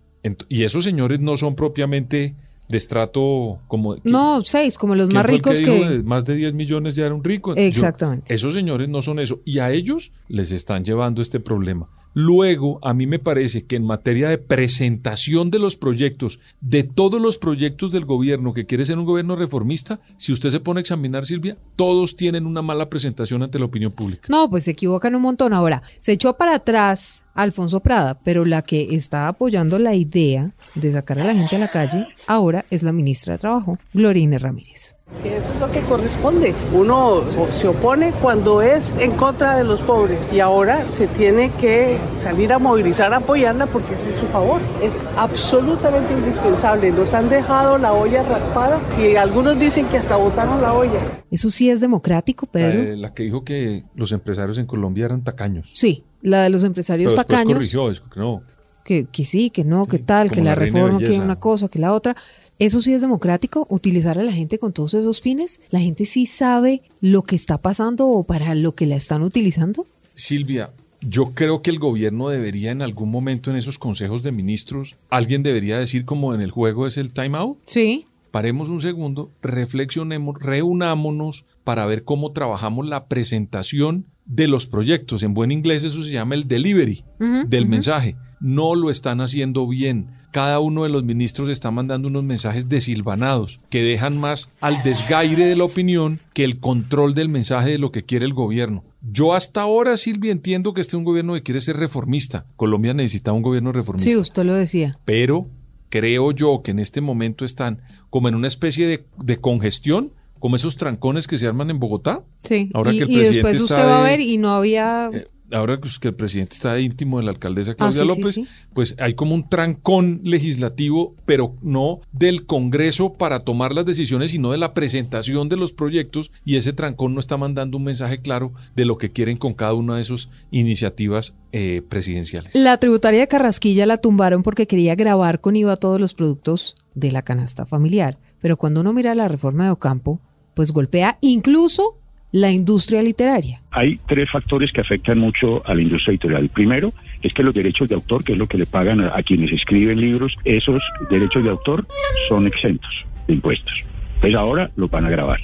Y 0.48 0.64
esos 0.64 0.86
señores 0.86 1.20
no 1.20 1.36
son 1.36 1.56
propiamente 1.56 2.36
de 2.74 2.78
estrato 2.80 3.60
como... 3.68 3.96
No, 4.04 4.42
seis, 4.42 4.78
como 4.78 4.96
los 4.96 5.14
más 5.14 5.26
ricos 5.26 5.62
que... 5.62 6.02
Más 6.04 6.26
de 6.26 6.36
10 6.36 6.54
millones 6.56 6.96
ya 6.96 7.06
era 7.06 7.14
un 7.14 7.24
rico. 7.24 7.56
Exactamente. 7.56 8.34
esos 8.34 8.54
señores 8.54 8.90
no 8.90 9.02
son 9.02 9.20
eso. 9.20 9.42
Y 9.46 9.60
a 9.60 9.72
ellos 9.72 10.12
les 10.28 10.52
están 10.52 10.84
llevando 10.84 11.22
este 11.22 11.40
problema. 11.40 11.88
Luego, 12.14 12.80
a 12.84 12.94
mí 12.94 13.08
me 13.08 13.20
parece 13.20 13.66
que 13.66 13.76
en 13.76 13.86
materia 13.86 14.30
de 14.30 14.38
presentación 14.38 15.50
de 15.50 15.60
los 15.60 15.76
proyectos, 15.76 16.40
de 16.62 16.84
todos 16.84 17.22
los 17.22 17.38
proyectos 17.38 17.92
del 17.92 18.06
gobierno 18.06 18.54
que 18.54 18.66
quiere 18.66 18.86
ser 18.86 19.00
un 19.00 19.06
gobierno 19.06 19.36
reformista, 19.36 20.00
si 20.18 20.32
usted 20.32 20.50
se 20.50 20.60
pone 20.60 20.80
a 20.80 20.82
examinar, 20.82 21.26
Silvia, 21.26 21.58
todos 21.76 22.16
tienen 22.16 22.46
una 22.46 22.62
mala 22.62 22.90
presentación 22.90 23.44
ante 23.44 23.60
la 23.60 23.66
opinión 23.66 23.92
pública. 23.92 24.28
No, 24.30 24.50
pues 24.50 24.66
se 24.66 24.72
equivocan 24.72 25.16
un 25.16 25.24
montón. 25.24 25.54
Ahora, 25.54 25.82
se 26.00 26.12
echó 26.12 26.38
para 26.38 26.56
atrás 26.56 27.24
Alfonso 27.34 27.80
Prada, 27.80 28.20
pero 28.24 28.46
la 28.46 28.62
que 28.62 28.96
está 28.96 29.28
apoyando 29.28 29.80
la 29.80 29.96
idea 29.96 30.52
de 30.76 30.92
sacar 30.92 31.20
a 31.20 31.26
la 31.26 31.34
gente 31.34 31.56
a 31.56 31.60
la 31.60 31.70
calle 31.70 32.08
ahora 32.28 32.66
es 32.70 32.84
la 32.84 32.92
ministra 32.92 33.34
de 33.34 33.40
Trabajo, 33.40 33.80
Glorine 33.94 34.38
Ramírez. 34.38 34.96
Eso 35.24 35.54
es 35.54 35.60
lo 35.60 35.72
que 35.72 35.82
corresponde. 35.82 36.54
Uno 36.74 37.22
se 37.54 37.68
opone 37.68 38.12
cuando 38.22 38.62
es 38.62 38.98
en 38.98 39.12
contra 39.12 39.58
de 39.58 39.64
los 39.64 39.82
pobres 39.82 40.20
y 40.34 40.40
ahora 40.42 40.90
se 40.92 41.08
tiene 41.08 41.50
que 41.62 41.98
salir 42.22 42.52
a 42.52 42.60
movilizar, 42.60 43.14
a 43.14 43.18
apoyarla 43.18 43.68
porque 43.68 43.94
es 43.96 44.06
en 44.06 44.18
su 44.18 44.26
favor. 44.28 44.60
Es 44.82 45.00
absolutamente 45.18 46.14
indispensable. 46.14 46.92
Nos 46.92 47.14
han 47.14 47.30
dejado 47.30 47.78
la 47.78 47.94
olla 47.94 48.24
raspada 48.24 48.80
y 49.00 49.16
algunos 49.16 49.58
dicen 49.58 49.86
que 49.88 49.98
hasta 49.98 50.18
botaron 50.18 50.62
la 50.62 50.74
olla. 50.74 51.24
¿Eso 51.32 51.50
sí 51.50 51.70
es 51.70 51.80
democrático, 51.80 52.46
Pedro? 52.46 52.96
La, 52.98 53.14
que 53.14 53.24
dijo 53.24 53.44
que 53.44 53.86
los 53.96 54.12
empresarios 54.12 54.58
en 54.58 54.66
Colombia 54.66 55.06
eran 55.06 55.24
tacaños. 55.24 55.72
Sí, 55.74 56.04
la 56.22 56.44
de 56.44 56.50
los 56.50 56.64
empresarios 56.64 57.14
Pero 57.14 57.24
tacaños. 57.24 57.54
corrigió, 57.54 57.92
que 58.12 58.20
no. 58.20 58.42
Que, 58.84 59.06
que 59.06 59.24
sí, 59.24 59.50
que 59.50 59.64
no, 59.64 59.88
que 59.88 60.00
tal, 60.00 60.30
que 60.30 60.42
la 60.42 60.56
reforma, 60.56 61.00
que 61.00 61.20
una 61.20 61.40
cosa, 61.40 61.70
que 61.70 61.80
la 61.80 61.94
otra. 61.94 62.16
¿Eso 62.60 62.82
sí 62.82 62.94
es 62.94 63.02
democrático? 63.02 63.66
¿Utilizar 63.70 64.20
a 64.20 64.24
la 64.24 64.32
gente 64.32 64.60
con 64.60 64.74
todos 64.74 64.94
esos 64.94 65.22
fines? 65.22 65.60
¿La 65.70 65.80
gente 65.80 66.06
sí 66.06 66.26
sabe 66.26 66.82
lo 67.02 67.24
que 67.24 67.36
está 67.36 67.58
pasando 67.58 68.08
o 68.08 68.24
para 68.24 68.56
lo 68.56 68.76
que 68.76 68.86
la 68.86 68.96
están 68.96 69.24
utilizando? 69.24 69.86
Silvia, 70.14 70.72
yo 71.02 71.34
creo 71.34 71.62
que 71.62 71.72
el 71.72 71.80
gobierno 71.80 72.30
debería 72.30 72.72
en 72.72 72.82
algún 72.82 73.12
momento 73.12 73.52
en 73.52 73.58
esos 73.58 73.78
consejos 73.78 74.24
de 74.24 74.32
ministros, 74.32 74.96
alguien 75.10 75.44
debería 75.44 75.78
decir 75.78 76.06
como 76.06 76.34
en 76.34 76.42
el 76.42 76.52
juego 76.52 76.88
es 76.88 76.98
el 76.98 77.12
time 77.12 77.38
out. 77.38 77.58
Sí. 77.66 78.06
Paremos 78.32 78.70
un 78.70 78.82
segundo, 78.82 79.32
reflexionemos, 79.42 80.40
reunámonos 80.40 81.46
para 81.64 81.86
ver 81.86 82.04
cómo 82.04 82.32
trabajamos 82.32 82.88
la 82.88 83.06
presentación 83.06 84.06
de 84.26 84.48
los 84.48 84.66
proyectos. 84.66 85.24
En 85.24 85.34
buen 85.34 85.52
inglés 85.52 85.84
eso 85.84 86.04
se 86.04 86.12
llama 86.12 86.36
el 86.36 86.48
delivery 86.48 87.04
del 87.48 87.68
mensaje. 87.68 88.16
No 88.44 88.76
lo 88.76 88.92
están 88.92 89.20
haciendo 89.20 89.68
bien 89.68 90.10
cada 90.34 90.60
uno 90.60 90.82
de 90.82 90.90
los 90.90 91.04
ministros 91.04 91.48
está 91.48 91.70
mandando 91.70 92.08
unos 92.08 92.24
mensajes 92.24 92.68
desilvanados 92.68 93.60
que 93.70 93.84
dejan 93.84 94.18
más 94.18 94.52
al 94.62 94.82
desgaire 94.82 95.46
de 95.46 95.56
la 95.56 95.64
opinión 95.64 96.20
que 96.34 96.44
el 96.44 96.60
control 96.60 97.14
del 97.14 97.30
mensaje 97.30 97.70
de 97.70 97.78
lo 97.78 97.92
que 97.92 98.04
quiere 98.04 98.26
el 98.26 98.34
gobierno. 98.34 98.84
Yo 99.02 99.36
hasta 99.36 99.62
ahora, 99.62 99.96
Silvia, 99.96 100.32
entiendo 100.32 100.74
que 100.74 100.82
este 100.82 100.96
es 100.96 100.98
un 100.98 101.04
gobierno 101.04 101.36
que 101.36 101.44
quiere 101.44 101.62
ser 101.62 101.78
reformista. 101.78 102.48
Colombia 102.56 102.96
necesita 102.96 103.32
un 103.32 103.44
gobierno 103.44 103.72
reformista. 103.72 104.10
Sí, 104.10 104.18
usted 104.18 104.44
lo 104.44 104.56
decía. 104.56 104.98
Pero 105.06 105.46
creo 105.90 106.32
yo 106.32 106.64
que 106.64 106.72
en 106.72 106.80
este 106.80 107.00
momento 107.00 107.46
están 107.46 107.82
como 108.10 108.28
en 108.28 108.34
una 108.34 108.48
especie 108.48 109.06
de, 109.24 109.38
congestión 109.38 110.14
como 110.40 110.56
esos 110.56 110.78
trancones 110.78 111.28
que 111.28 111.38
se 111.38 111.46
arman 111.46 111.70
en 111.70 111.80
Bogotá. 111.80 112.24
Sí, 112.44 112.72
ahora 112.74 112.92
y, 112.92 112.98
que 112.98 113.04
el 113.04 113.34
después 113.34 113.62
usted 113.62 113.86
va 113.86 114.00
a 114.00 114.04
ver 114.04 114.20
y 114.20 114.40
no 114.40 114.50
había... 114.50 115.12
Ahora 115.54 115.80
que 115.80 116.08
el 116.08 116.16
presidente 116.16 116.56
está 116.56 116.80
íntimo 116.80 117.20
de 117.20 117.26
la 117.26 117.32
alcaldesa 117.32 117.72
ah, 117.72 117.76
Claudia 117.76 118.06
López, 118.06 118.40
pues 118.74 118.96
hay 118.98 119.14
como 119.14 119.36
un 119.36 119.48
trancón 119.48 120.22
legislativo, 120.24 121.16
pero 121.26 121.56
no 121.62 122.02
del 122.12 122.46
Congreso 122.46 123.14
para 123.14 123.42
tomar 123.42 123.74
las 123.74 123.86
decisiones, 123.86 124.32
sino 124.32 124.52
de 124.52 124.58
la 124.58 124.74
presentación 124.74 125.50
de 125.50 125.58
los 125.58 125.72
proyectos 125.72 126.32
y 126.44 126.56
ese 126.56 126.74
trancón 126.74 127.14
no 127.14 127.20
está 127.20 127.38
mandando 127.38 127.78
un 127.78 127.84
mensaje 127.84 128.20
claro 128.20 128.54
de 128.76 128.86
lo 128.86 128.98
que 128.98 129.12
quieren 129.12 129.38
con 129.38 129.54
cada 129.54 129.74
una 129.74 129.98
de 129.98 130.04
sus 130.04 130.30
iniciativas 130.50 131.36
eh, 131.52 131.84
presidenciales. 131.88 132.56
La 132.56 132.80
tributaria 132.80 133.20
de 133.20 133.28
Carrasquilla 133.28 133.86
la 133.86 133.98
tumbaron 133.98 134.42
porque 134.42 134.66
quería 134.66 134.96
grabar 134.96 135.40
con 135.40 135.56
IVA 135.56 135.78
todos 135.78 136.02
los 136.02 136.16
productos 136.16 136.76
de 136.96 137.12
la 137.12 137.22
canasta 137.22 137.68
familiar, 137.68 138.18
pero 138.42 138.58
cuando 138.58 138.82
uno 138.82 138.92
mira 138.92 139.14
la 139.14 139.28
reforma 139.28 139.66
de 139.66 139.72
Ocampo, 139.72 140.20
pues 140.56 140.72
golpea 140.72 141.18
incluso 141.22 142.00
la 142.34 142.52
industria 142.52 143.02
literaria? 143.02 143.62
Hay 143.72 144.00
tres 144.08 144.30
factores 144.30 144.72
que 144.72 144.82
afectan 144.82 145.20
mucho 145.20 145.66
a 145.66 145.74
la 145.74 145.82
industria 145.82 146.12
editorial. 146.12 146.50
primero 146.50 146.92
es 147.22 147.32
que 147.32 147.44
los 147.44 147.54
derechos 147.54 147.88
de 147.88 147.96
autor, 147.96 148.24
que 148.24 148.34
es 148.34 148.38
lo 148.38 148.48
que 148.48 148.58
le 148.58 148.66
pagan 148.66 149.02
a, 149.02 149.24
quienes 149.24 149.52
escriben 149.54 150.02
libros, 150.02 150.36
esos 150.44 150.82
derechos 151.10 151.44
de 151.44 151.52
autor 151.52 151.88
son 152.28 152.48
exentos 152.48 152.92
de 153.28 153.36
impuestos. 153.36 153.74
Pues 154.20 154.36
ahora 154.36 154.72
los 154.76 154.90
van 154.90 155.06
a 155.06 155.10
grabar. 155.10 155.40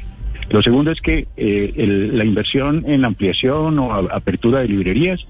Lo 0.50 0.63
segundo 0.63 0.91
es 0.91 1.00
que 1.00 1.27
eh, 1.38 2.10
la 2.12 2.25
inversión 2.25 2.84
en 2.88 3.05
ampliación 3.05 3.77
o 3.77 3.93
apertura 3.93 4.62
de 4.62 4.67
librerías 4.67 5.25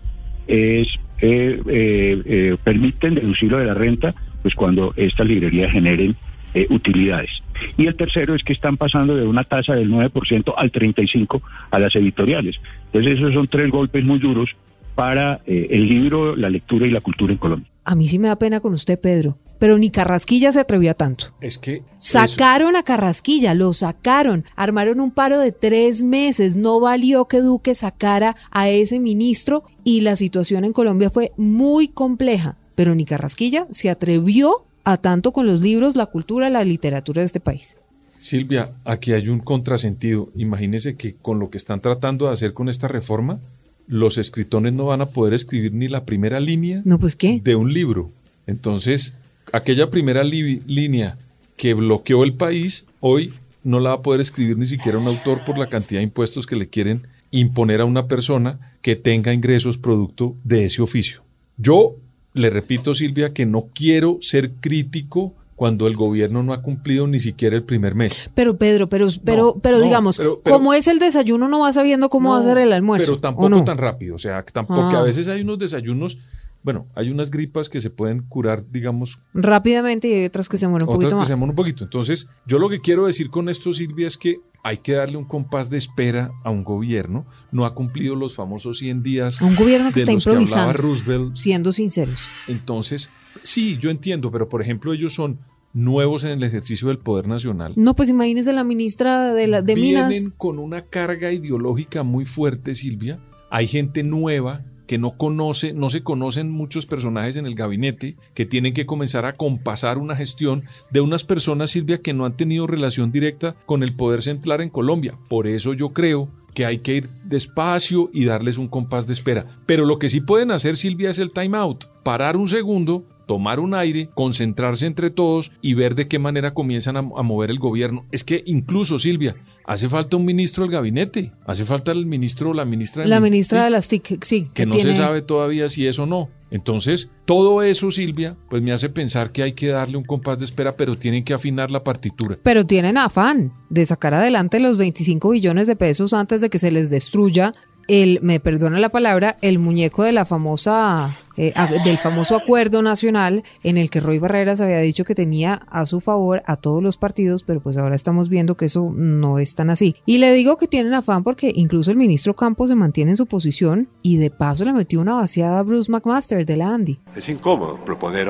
es 0.48 0.88
eh, 1.22 1.62
eh, 1.68 2.58
permiten 2.64 3.16
deducirlo 3.16 3.58
de 3.58 3.66
la 3.66 3.74
renta 3.74 4.16
pues 4.42 4.56
cuando 4.56 4.94
estas 4.96 5.28
librerías 5.28 5.74
generen 5.74 6.16
eh, 6.54 6.68
utilidades. 6.70 7.30
Y 7.78 7.88
el 7.88 7.96
tercero 7.96 8.36
es 8.36 8.44
que 8.44 8.54
están 8.54 8.78
pasando 8.78 9.16
de 9.16 9.28
una 9.28 9.44
tasa 9.44 9.76
del 9.76 9.90
9% 9.92 10.54
al 10.56 10.72
35% 10.72 11.42
a 11.72 11.80
las 11.80 11.96
editoriales. 11.96 12.60
Entonces 12.86 13.20
esos 13.20 13.34
son 13.34 13.48
tres 13.48 13.70
golpes 13.70 14.04
muy 14.04 14.20
duros 14.20 14.56
para 14.96 15.42
eh, 15.46 15.68
el 15.72 15.88
libro, 15.88 16.36
la 16.36 16.50
lectura 16.50 16.86
y 16.86 16.92
la 16.92 17.02
cultura 17.02 17.32
en 17.32 17.40
Colombia. 17.40 17.70
A 17.86 17.96
mí 17.96 18.08
sí 18.08 18.20
me 18.20 18.28
da 18.28 18.38
pena 18.38 18.60
con 18.60 18.74
usted, 18.74 19.00
Pedro, 19.00 19.38
pero 19.58 19.78
ni 19.78 19.92
Carrasquilla 19.92 20.52
se 20.52 20.60
atrevió 20.60 20.92
a 20.92 20.94
tanto. 20.94 21.28
Es 21.42 21.58
que... 21.58 21.84
Sacaron 21.98 22.76
a 22.76 22.84
Carrasquilla, 22.84 23.54
lo 23.54 23.74
sacaron, 23.74 24.44
armaron 24.56 25.00
un 25.00 25.12
paro 25.12 25.40
de 25.40 25.52
tres 25.52 26.04
meses, 26.04 26.58
no 26.58 26.80
valió 26.80 27.26
que 27.26 27.42
Duque 27.42 27.76
sacara 27.76 28.36
a 28.52 28.70
ese 28.70 29.00
ministro 29.00 29.64
y 29.84 30.02
la 30.02 30.16
situación 30.16 30.66
en 30.66 30.74
Colombia 30.74 31.10
fue 31.10 31.32
muy 31.38 31.88
compleja, 31.88 32.58
pero 32.76 32.94
ni 32.94 33.06
Carrasquilla 33.06 33.68
se 33.72 33.90
atrevió 33.90 34.66
a 34.84 34.98
tanto 34.98 35.32
con 35.32 35.48
los 35.48 35.62
libros, 35.62 35.96
la 35.96 36.06
cultura, 36.06 36.50
la 36.50 36.64
literatura 36.64 37.22
de 37.22 37.26
este 37.26 37.40
país. 37.40 37.78
Silvia, 38.18 38.72
aquí 38.84 39.14
hay 39.14 39.30
un 39.30 39.40
contrasentido. 39.40 40.30
Imagínese 40.36 40.96
que 40.96 41.16
con 41.16 41.40
lo 41.40 41.50
que 41.50 41.58
están 41.58 41.80
tratando 41.80 42.28
de 42.28 42.34
hacer 42.34 42.54
con 42.54 42.68
esta 42.68 42.88
reforma, 42.88 43.40
los 43.88 44.18
escritores 44.18 44.74
no 44.74 44.86
van 44.86 45.02
a 45.02 45.08
poder 45.08 45.34
escribir 45.34 45.74
ni 45.74 45.88
la 45.88 46.06
primera 46.06 46.40
línea 46.40 46.82
no, 46.86 47.00
pues, 47.00 47.16
¿qué? 47.16 47.40
de 47.44 47.56
un 47.56 47.74
libro. 47.74 48.12
Entonces, 48.46 49.14
aquella 49.52 49.90
primera 49.90 50.24
línea 50.24 51.18
que 51.56 51.74
bloqueó 51.74 52.24
el 52.24 52.34
país, 52.34 52.86
hoy 53.00 53.34
no 53.64 53.80
la 53.80 53.92
va 53.92 53.96
a 53.98 54.02
poder 54.02 54.22
escribir 54.22 54.58
ni 54.58 54.66
siquiera 54.66 54.98
un 54.98 55.08
autor 55.08 55.44
por 55.46 55.58
la 55.58 55.68
cantidad 55.68 56.00
de 56.00 56.04
impuestos 56.04 56.46
que 56.46 56.56
le 56.56 56.70
quieren 56.70 57.08
imponer 57.32 57.82
a 57.82 57.86
una 57.86 58.08
persona 58.08 58.76
que 58.82 58.96
tenga 58.96 59.34
ingresos 59.34 59.78
producto 59.78 60.36
de 60.44 60.66
ese 60.66 60.82
oficio. 60.82 61.22
Yo 61.58 61.96
le 62.34 62.50
repito, 62.50 62.94
Silvia, 62.96 63.34
que 63.34 63.46
no 63.46 63.68
quiero 63.74 64.18
ser 64.22 64.52
crítico 64.60 65.34
cuando 65.56 65.88
el 65.88 65.96
gobierno 65.98 66.42
no 66.42 66.54
ha 66.54 66.62
cumplido 66.62 67.06
ni 67.06 67.20
siquiera 67.20 67.56
el 67.58 67.64
primer 67.64 67.94
mes. 67.94 68.30
Pero 68.34 68.56
Pedro, 68.58 68.88
pero, 68.88 69.08
pero, 69.26 69.56
pero 69.62 69.78
no, 69.78 69.84
digamos, 69.84 70.18
pero- 70.18 70.40
pero- 70.42 70.56
como 70.56 70.74
es 70.74 70.88
el 70.88 71.00
desayuno, 71.00 71.50
no 71.50 71.60
va 71.60 71.74
sabiendo 71.74 72.10
cómo 72.10 72.30
va 72.30 72.38
a 72.38 72.40
No, 72.40 72.46
ser 72.46 72.58
el 72.60 72.72
almuerzo. 72.72 73.08
Pero 73.08 73.18
¿o 73.18 73.20
tampoco 73.20 73.50
no? 73.50 73.64
tan 73.66 73.78
rápido. 73.78 74.16
O 74.16 74.20
sea, 74.20 74.46
tam- 74.46 74.66
porque 74.68 74.96
Ah. 74.96 75.00
a 75.00 75.04
veces 75.04 75.28
hay 75.28 75.42
unos 75.42 75.60
desayunos, 75.60 76.18
bueno, 76.62 76.88
hay 76.94 77.10
unas 77.10 77.32
gripas 77.32 77.70
que 77.70 77.80
se 77.80 77.90
pueden 77.90 78.24
curar, 78.24 78.70
digamos, 78.70 79.20
Rápidamente 79.34 80.10
y 80.10 80.14
hay 80.14 80.26
otras 80.26 80.50
que 80.50 80.58
se 80.58 80.68
mueren 80.68 80.88
un 80.88 80.96
otras 80.96 80.98
poquito 80.98 81.16
que 81.16 81.20
más. 81.20 81.28
se 81.28 81.34
un 81.34 81.56
poquito. 81.56 81.84
Entonces, 81.86 82.28
yo 82.46 82.60
lo 82.60 82.70
que 82.70 82.82
quiero 82.82 83.06
decir 83.06 83.30
con 83.30 83.48
esto, 83.50 83.72
Silvia, 83.72 84.08
es 84.08 84.18
que 84.18 84.42
hay 84.64 84.78
que 84.78 84.94
darle 84.94 85.18
un 85.18 85.26
compás 85.26 85.70
de 85.70 85.78
espera 85.78 86.32
a 86.44 86.50
un 86.50 86.64
gobierno. 86.64 87.26
No 87.52 87.66
ha 87.66 87.74
cumplido 87.74 88.16
los 88.16 88.36
famosos 88.36 88.80
100 88.80 89.04
días 89.04 89.42
un 89.42 89.56
gobierno 89.56 89.90
que 89.90 89.96
de 89.96 90.00
está 90.02 90.14
los 90.14 90.24
que 90.24 90.30
improvisando. 90.32 90.74
Roosevelt. 90.74 91.36
Siendo 91.38 91.72
sinceros. 91.72 92.28
Entonces, 92.48 93.10
sí, 93.44 93.78
yo 93.78 93.90
entiendo, 93.90 94.32
pero 94.32 94.50
por 94.50 94.62
ejemplo, 94.62 94.94
ellos 94.94 95.14
son 95.14 95.40
nuevos 95.72 96.24
en 96.24 96.32
el 96.32 96.44
ejercicio 96.44 96.90
del 96.90 96.98
poder 96.98 97.28
nacional. 97.28 97.74
No, 97.76 97.96
pues 97.96 98.10
imagínese 98.10 98.52
la 98.54 98.64
ministra 98.64 99.34
de, 99.34 99.48
la, 99.48 99.62
de 99.62 99.76
Vienen 99.76 100.10
Minas. 100.10 100.32
con 100.38 100.60
una 100.60 100.86
carga 100.86 101.32
ideológica 101.32 102.04
muy 102.04 102.26
fuerte, 102.26 102.76
Silvia. 102.76 103.20
Hay 103.50 103.68
gente 103.68 104.04
nueva 104.04 104.66
que 104.90 104.98
no 104.98 105.12
conoce, 105.18 105.72
no 105.72 105.92
se 105.92 106.02
conocen 106.02 106.50
muchos 106.50 106.88
personajes 106.88 107.38
en 107.38 107.46
el 107.46 107.54
gabinete, 107.54 108.16
que 108.34 108.48
tienen 108.48 108.74
que 108.74 108.88
comenzar 108.88 109.24
a 109.24 109.34
compasar 109.34 110.00
una 110.00 110.16
gestión 110.16 110.64
de 110.90 111.00
unas 111.00 111.24
personas, 111.24 111.70
Silvia, 111.70 112.02
que 112.02 112.12
no 112.12 112.26
han 112.26 112.36
tenido 112.36 112.66
relación 112.66 113.12
directa 113.12 113.56
con 113.68 113.84
el 113.84 113.96
poder 113.96 114.24
central 114.24 114.62
en 114.62 114.72
Colombia. 114.72 115.16
Por 115.30 115.46
eso 115.46 115.76
yo 115.76 115.90
creo 115.90 116.28
que 116.56 116.66
hay 116.66 116.80
que 116.80 116.96
ir 116.96 117.10
despacio 117.26 118.10
y 118.12 118.26
darles 118.26 118.58
un 118.58 118.68
compás 118.68 119.06
de 119.06 119.14
espera. 119.14 119.46
Pero 119.68 119.86
lo 119.86 120.00
que 120.00 120.10
sí 120.10 120.22
pueden 120.22 120.50
hacer, 120.50 120.76
Silvia, 120.76 121.12
es 121.12 121.20
el 121.20 121.34
time 121.34 121.56
out. 121.56 121.86
Parar 122.02 122.36
un 122.36 122.50
segundo, 122.50 123.06
tomar 123.30 123.60
un 123.60 123.76
aire, 123.76 124.10
concentrarse 124.16 124.88
entre 124.88 125.12
todos 125.12 125.52
y 125.62 125.76
ver 125.76 125.94
de 125.94 126.08
qué 126.08 126.18
manera 126.18 126.56
comienzan 126.56 126.98
a, 126.98 127.02
a 127.02 127.22
mover 127.22 127.52
el 127.52 127.60
gobierno. 127.60 128.08
Es 128.12 128.24
que 128.24 128.42
incluso, 128.48 128.98
Silvia, 128.98 129.36
hace 129.66 129.88
falta 129.88 130.18
un 130.18 130.26
ministro 130.26 130.64
del 130.64 130.72
gabinete, 130.72 131.32
hace 131.46 131.64
falta 131.64 131.92
el 131.92 132.08
ministro 132.08 132.50
o 132.50 132.54
la 132.56 132.66
ministra 132.66 133.06
La 133.06 133.18
del- 133.18 133.24
ministra 133.26 133.64
de 133.66 133.70
las 133.70 133.88
TIC, 133.88 134.24
sí, 134.24 134.48
que 134.52 134.66
no 134.66 134.74
tiene- 134.74 134.96
se 134.96 135.00
sabe 135.00 135.22
todavía 135.22 135.70
si 135.70 135.86
es 135.86 136.00
o 136.00 136.08
no. 136.08 136.28
Entonces, 136.50 137.12
todo 137.26 137.62
eso, 137.62 137.92
Silvia, 137.92 138.36
pues 138.50 138.64
me 138.64 138.72
hace 138.72 138.90
pensar 138.90 139.32
que 139.32 139.44
hay 139.44 139.52
que 139.52 139.68
darle 139.68 139.98
un 139.98 140.04
compás 140.04 140.40
de 140.40 140.46
espera, 140.46 140.76
pero 140.76 140.98
tienen 140.98 141.24
que 141.24 141.36
afinar 141.36 141.70
la 141.70 141.84
partitura. 141.84 142.40
Pero 142.42 142.66
tienen 142.66 142.98
afán 142.98 143.54
de 143.70 143.86
sacar 143.86 144.16
adelante 144.16 144.60
los 144.60 144.80
25 144.80 145.30
billones 145.30 145.68
de 145.68 145.76
pesos 145.76 146.12
antes 146.14 146.42
de 146.42 146.50
que 146.50 146.58
se 146.58 146.72
les 146.72 146.90
destruya 146.90 147.54
el, 147.90 148.20
me 148.22 148.40
perdona 148.40 148.80
la 148.80 148.88
palabra, 148.90 149.36
el 149.42 149.60
muñeco 149.60 150.04
de 150.04 150.14
la 150.14 150.24
famosa, 150.24 151.10
eh, 151.36 151.54
del 151.84 151.98
famoso 151.98 152.36
acuerdo 152.36 152.82
nacional 152.82 153.44
en 153.64 153.78
el 153.78 153.90
que 153.90 154.00
Roy 154.00 154.20
Barreras 154.20 154.62
había 154.62 154.80
dicho 154.80 155.04
que 155.04 155.16
tenía 155.16 155.56
a 155.70 155.86
su 155.86 156.00
favor 156.00 156.44
a 156.46 156.56
todos 156.56 156.82
los 156.84 156.98
partidos, 156.98 157.44
pero 157.44 157.60
pues 157.62 157.78
ahora 157.78 157.96
estamos 157.96 158.30
viendo 158.30 158.56
que 158.56 158.66
eso 158.66 158.92
no 158.96 159.40
es 159.40 159.56
tan 159.56 159.70
así. 159.70 159.96
Y 160.06 160.20
le 160.20 160.32
digo 160.34 160.58
que 160.58 160.68
tienen 160.68 160.94
afán 160.94 161.24
porque 161.24 161.52
incluso 161.54 161.92
el 161.92 161.98
ministro 161.98 162.36
Campos 162.36 162.70
se 162.70 162.76
mantiene 162.76 163.12
en 163.12 163.18
su 163.18 163.26
posición 163.26 163.88
y 164.02 164.18
de 164.18 164.30
paso 164.30 164.64
le 164.66 164.74
metió 164.74 165.02
una 165.02 165.16
vaciada 165.16 165.60
a 165.60 165.64
Bruce 165.64 165.92
McMaster 165.92 166.46
de 166.46 166.56
la 166.58 166.74
Andy. 166.74 167.00
Es 167.16 167.28
incómodo 167.30 167.84
proponer 167.84 168.28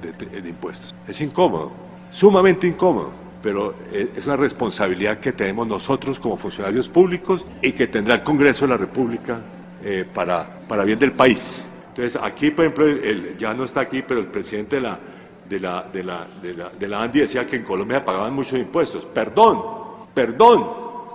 de- 0.00 0.12
de- 0.12 0.40
de 0.42 0.48
impuestos. 0.48 0.94
Es 1.06 1.20
incómodo, 1.20 1.70
sumamente 2.10 2.66
incómodo, 2.66 3.10
pero 3.42 3.74
eh, 3.92 4.10
es 4.16 4.26
una 4.26 4.36
responsabilidad 4.36 5.18
que 5.18 5.32
tenemos 5.32 5.66
nosotros 5.66 6.18
como 6.20 6.36
funcionarios 6.36 6.88
públicos 6.88 7.44
y 7.62 7.72
que 7.72 7.86
tendrá 7.86 8.14
el 8.14 8.22
Congreso 8.22 8.64
de 8.66 8.70
la 8.70 8.76
República 8.76 9.40
eh, 9.82 10.04
para, 10.12 10.60
para 10.68 10.84
bien 10.84 10.98
del 10.98 11.12
país. 11.12 11.62
Entonces, 11.88 12.20
aquí, 12.22 12.50
por 12.50 12.64
ejemplo, 12.66 12.86
el- 12.86 13.36
ya 13.38 13.54
no 13.54 13.64
está 13.64 13.80
aquí, 13.80 14.02
pero 14.06 14.20
el 14.20 14.26
presidente 14.26 14.76
de 14.76 14.82
la, 14.82 14.98
de, 15.48 15.58
la, 15.60 15.86
de, 15.92 16.04
la, 16.04 16.26
de, 16.42 16.54
la, 16.54 16.68
de 16.70 16.88
la 16.88 17.02
ANDI 17.02 17.20
decía 17.20 17.46
que 17.46 17.56
en 17.56 17.64
Colombia 17.64 18.04
pagaban 18.04 18.32
muchos 18.34 18.58
impuestos. 18.58 19.04
Perdón, 19.06 19.60
perdón. 20.14 20.64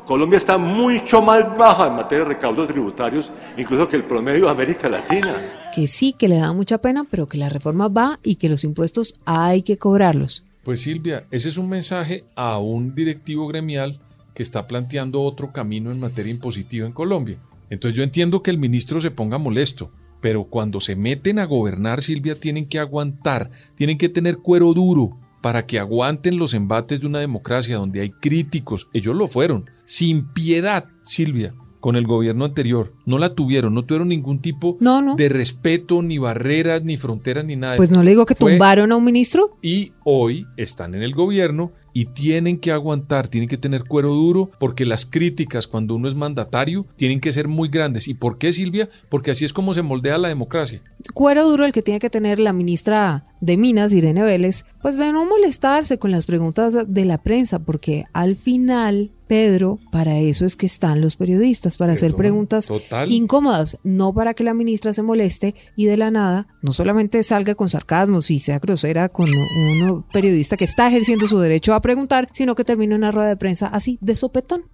Colombia 0.05 0.37
está 0.37 0.57
mucho 0.59 1.19
más 1.21 1.57
baja 1.57 1.87
en 1.87 1.95
materia 1.95 2.23
de 2.25 2.33
recaudos 2.35 2.67
tributarios, 2.67 3.31
incluso 3.57 3.87
que 3.89 3.95
el 3.95 4.03
promedio 4.03 4.45
de 4.45 4.51
América 4.51 4.87
Latina. 4.87 5.33
Que 5.73 5.87
sí, 5.87 6.13
que 6.13 6.27
le 6.27 6.37
da 6.37 6.53
mucha 6.53 6.77
pena, 6.77 7.05
pero 7.09 7.27
que 7.27 7.37
la 7.39 7.49
reforma 7.49 7.87
va 7.87 8.19
y 8.21 8.35
que 8.35 8.47
los 8.47 8.63
impuestos 8.63 9.15
hay 9.25 9.63
que 9.63 9.77
cobrarlos. 9.79 10.43
Pues 10.65 10.81
Silvia, 10.81 11.27
ese 11.29 11.49
es 11.49 11.59
un 11.59 11.69
mensaje 11.69 12.25
a 12.35 12.57
un 12.57 12.95
directivo 12.95 13.47
gremial 13.47 13.99
que 14.33 14.41
está 14.41 14.65
planteando 14.65 15.21
otro 15.21 15.53
camino 15.53 15.91
en 15.91 15.99
materia 15.99 16.31
impositiva 16.31 16.87
en 16.87 16.91
Colombia. 16.91 17.37
Entonces 17.69 17.95
yo 17.95 18.01
entiendo 18.01 18.41
que 18.41 18.49
el 18.49 18.57
ministro 18.57 18.99
se 18.99 19.11
ponga 19.11 19.37
molesto, 19.37 19.91
pero 20.21 20.45
cuando 20.45 20.79
se 20.79 20.95
meten 20.95 21.37
a 21.37 21.45
gobernar, 21.45 22.01
Silvia, 22.01 22.39
tienen 22.39 22.67
que 22.67 22.79
aguantar, 22.79 23.51
tienen 23.75 23.99
que 23.99 24.09
tener 24.09 24.39
cuero 24.39 24.73
duro 24.73 25.19
para 25.39 25.67
que 25.67 25.77
aguanten 25.77 26.39
los 26.39 26.55
embates 26.55 26.99
de 26.99 27.05
una 27.05 27.19
democracia 27.19 27.77
donde 27.77 28.01
hay 28.01 28.09
críticos, 28.09 28.87
ellos 28.91 29.15
lo 29.15 29.27
fueron, 29.27 29.69
sin 29.85 30.33
piedad, 30.33 30.85
Silvia, 31.03 31.53
con 31.85 31.95
el 31.97 32.07
gobierno 32.07 32.45
anterior. 32.45 32.93
No 33.05 33.19
la 33.19 33.35
tuvieron, 33.35 33.75
no 33.75 33.85
tuvieron 33.85 34.07
ningún 34.07 34.39
tipo 34.41 34.75
No, 34.79 35.03
no. 35.03 35.15
de 35.15 35.29
respeto, 35.29 36.01
ni 36.01 36.17
barreras, 36.17 36.83
ni 36.83 36.97
fronteras, 36.97 37.45
ni 37.45 37.55
nada. 37.55 37.75
Pues 37.75 37.91
no 37.91 38.01
le 38.01 38.09
digo 38.09 38.25
que 38.25 38.33
Fue- 38.33 38.53
tumbaron 38.53 38.91
a 38.91 38.95
un 38.95 39.03
ministro. 39.03 39.55
y 39.61 39.91
hoy 40.03 40.47
están 40.57 40.95
en 40.95 41.03
el 41.03 41.13
gobierno 41.13 41.73
y 41.93 42.05
tienen 42.05 42.57
que 42.57 42.71
aguantar, 42.71 43.27
tienen 43.27 43.47
que 43.47 43.57
tener 43.57 43.83
cuero 43.83 44.15
duro 44.15 44.49
porque 44.59 44.83
las 44.83 45.05
críticas 45.05 45.67
cuando 45.67 45.93
uno 45.95 46.07
es 46.07 46.15
mandatario 46.15 46.87
tienen 46.95 47.19
que 47.21 47.31
ser 47.31 47.47
muy 47.47 47.69
grandes. 47.69 48.07
¿Y 48.07 48.15
por 48.15 48.39
qué 48.39 48.51
Silvia? 48.51 48.89
Porque 49.07 49.29
así 49.29 49.45
es 49.45 49.53
como 49.53 49.75
se 49.75 49.83
moldea 49.83 50.17
la 50.17 50.27
democracia. 50.29 50.81
Cuero 51.13 51.47
duro 51.47 51.65
el 51.65 51.71
que 51.71 51.83
tiene 51.83 51.99
que 51.99 52.09
tener 52.09 52.39
la 52.39 52.51
ministra 52.51 53.27
de 53.41 53.57
Minas, 53.57 53.93
Irene 53.93 54.23
Vélez, 54.23 54.65
pues 54.81 54.97
de 54.97 55.11
no 55.11 55.23
molestarse 55.23 55.99
con 55.99 56.09
las 56.09 56.25
preguntas 56.25 56.75
de 56.87 57.05
la 57.05 57.21
prensa, 57.21 57.59
porque 57.59 58.05
al 58.11 58.35
final, 58.37 59.11
Pedro, 59.27 59.79
para 59.91 60.17
eso 60.19 60.45
es 60.45 60.55
que 60.55 60.65
están 60.65 61.01
los 61.01 61.15
periodistas, 61.15 61.77
para 61.77 61.93
hacer 61.93 62.13
preguntas 62.15 62.67
total. 62.67 63.11
incómodas, 63.11 63.77
no 63.83 64.13
para 64.13 64.33
que 64.33 64.43
la 64.43 64.53
ministra 64.53 64.93
se 64.93 65.01
moleste 65.01 65.55
y 65.75 65.85
de 65.85 65.97
la 65.97 66.11
nada 66.11 66.47
no 66.61 66.73
solamente 66.73 67.21
salga 67.23 67.55
con 67.55 67.69
sarcasmos 67.69 68.29
y 68.31 68.39
sea 68.39 68.59
grosera 68.59 69.09
con 69.09 69.29
un 69.29 70.03
periodista 70.13 70.57
que 70.57 70.65
está 70.65 70.87
ejerciendo 70.87 71.27
su 71.27 71.39
derecho 71.39 71.73
a 71.73 71.81
preguntar, 71.81 72.27
sino 72.31 72.55
que 72.55 72.63
termine 72.63 72.95
una 72.95 73.11
rueda 73.11 73.29
de 73.29 73.37
prensa 73.37 73.67
así, 73.67 73.97
de 74.01 74.15
sopetón. 74.15 74.65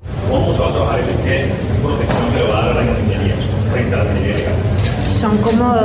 Son 5.20 5.38
como 5.38 5.76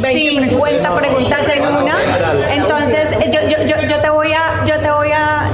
50 0.00 0.96
preguntas 0.96 1.40
en 1.54 1.62
una. 1.62 2.54
Entonces, 2.54 3.08
yo, 3.26 3.40
yo, 3.42 3.66
yo, 3.66 3.86
yo 3.88 4.00
te 4.00 4.08
voy 4.10 4.28
a, 4.32 4.64
yo 4.66 4.78
te 4.80 4.90
voy 4.90 5.08
a, 5.12 5.50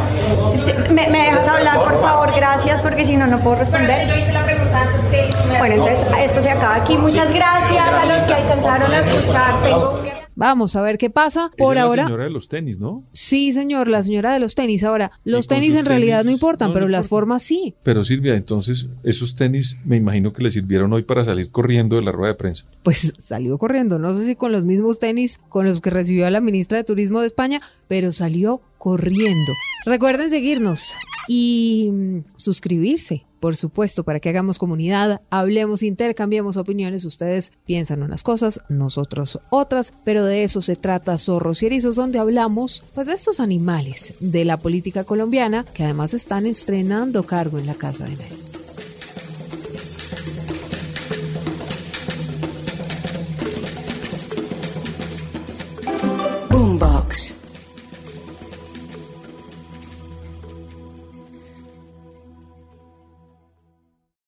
si- 0.55 0.73
me, 0.93 1.09
me 1.09 1.19
dejas 1.25 1.49
hablar, 1.49 1.79
por 1.79 2.01
favor, 2.01 2.31
gracias, 2.37 2.81
porque 3.03 3.13
si 3.13 3.17
no, 3.17 3.27
no 3.27 3.41
puedo 3.41 3.57
responder. 3.57 4.07
Yo 4.07 4.17
hice 4.17 4.33
la 4.33 4.45
pregunta 4.45 4.81
antes 4.81 5.01
que... 5.11 5.59
Bueno, 5.59 5.75
entonces, 5.75 6.07
esto 6.19 6.41
se 6.41 6.51
acaba 6.51 6.77
aquí. 6.77 6.97
Muchas 6.97 7.33
gracias 7.33 7.95
a 7.95 8.07
los 8.07 8.25
que 8.25 8.35
alcanzaron 8.35 8.93
a 8.93 9.01
escuchar. 9.01 9.63
Tengo 9.63 10.22
Vamos 10.35 10.77
a 10.77 10.83
ver 10.83 10.99
qué 10.99 11.11
pasa. 11.11 11.51
Por 11.57 11.75
es 11.77 11.81
la 11.81 11.87
ahora, 11.87 12.05
señora 12.05 12.25
de 12.25 12.31
los 12.31 12.49
tenis, 12.49 12.79
¿no? 12.79 13.05
sí, 13.13 13.53
señor, 13.53 13.89
la 13.89 14.03
señora 14.03 14.33
de 14.33 14.39
los 14.39 14.55
tenis. 14.55 14.85
Ahora, 14.85 15.13
los 15.25 15.47
tenis 15.47 15.75
en 15.75 15.87
realidad 15.87 16.25
no 16.25 16.31
importan, 16.31 16.69
no, 16.69 16.75
pero 16.75 16.87
no 16.87 16.93
las 16.93 17.09
formas 17.09 17.43
sí. 17.43 17.75
Pero 17.83 18.05
Silvia, 18.05 18.35
entonces 18.35 18.89
esos 19.03 19.35
tenis 19.35 19.77
me 19.85 19.97
imagino 19.97 20.33
que 20.33 20.43
le 20.43 20.51
sirvieron 20.51 20.93
hoy 20.93 21.03
para 21.03 21.25
salir 21.25 21.51
corriendo 21.51 21.97
de 21.97 22.03
la 22.03 22.13
rueda 22.13 22.33
de 22.33 22.39
prensa. 22.39 22.65
pues 22.83 23.15
salió 23.19 23.59
corriendo. 23.59 23.99
No 23.99 24.15
sé 24.15 24.25
si 24.25 24.37
con 24.37 24.53
los 24.53 24.65
mismos 24.65 24.99
tenis 24.99 25.41
con 25.49 25.67
los 25.67 25.81
que 25.81 25.91
recibió 25.91 26.27
a 26.27 26.31
la 26.31 26.41
ministra 26.41 26.79
de 26.79 26.85
Turismo 26.85 27.21
de 27.21 27.27
España, 27.27 27.61
pero 27.89 28.13
salió 28.13 28.61
corriendo. 28.79 29.53
Recuerden 29.85 30.31
seguirnos 30.31 30.95
y 31.29 31.91
mm, 31.93 32.19
suscribirse, 32.37 33.27
por 33.43 33.57
supuesto, 33.57 34.05
para 34.05 34.21
que 34.21 34.29
hagamos 34.29 34.61
comunidad, 34.61 35.21
hablemos, 35.29 35.83
intercambiemos 35.83 36.57
opiniones. 36.57 37.05
Ustedes 37.05 37.51
piensan 37.67 38.05
unas 38.05 38.23
cosas, 38.23 38.61
nosotros 38.69 39.41
otras, 39.51 39.93
pero 40.05 40.25
de 40.25 40.45
eso 40.45 40.63
se 40.63 40.77
trata 40.77 41.19
Zorros 41.19 41.61
y 41.65 41.67
Erizos, 41.67 41.97
donde 41.97 42.21
hablamos 42.21 42.85
pues 42.95 43.09
de 43.09 43.15
estos 43.15 43.41
animales 43.41 44.15
de 44.21 44.45
la 44.45 44.59
política 44.59 45.03
colombiana 45.03 45.65
que 45.75 45.83
además 45.83 46.15
están 46.15 46.47
estrenando 46.47 47.25
cargo 47.25 47.59
en 47.59 47.67
la 47.67 47.75
Casa 47.75 48.05
de 48.05 48.15
Nel. 48.15 48.52